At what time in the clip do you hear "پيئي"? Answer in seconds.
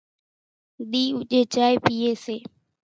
1.85-2.11